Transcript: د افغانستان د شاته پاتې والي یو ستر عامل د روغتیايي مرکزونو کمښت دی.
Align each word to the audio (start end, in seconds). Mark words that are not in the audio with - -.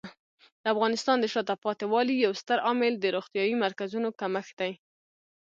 د 0.63 0.65
افغانستان 0.73 1.17
د 1.19 1.25
شاته 1.33 1.55
پاتې 1.65 1.85
والي 1.91 2.15
یو 2.17 2.31
ستر 2.41 2.57
عامل 2.67 2.93
د 2.99 3.05
روغتیايي 3.15 3.55
مرکزونو 3.63 4.09
کمښت 4.19 4.53
دی. 4.59 4.71